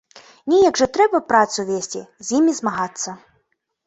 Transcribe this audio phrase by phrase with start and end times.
[0.51, 3.09] Неяк жа трэба працу весці, з імі змагацца.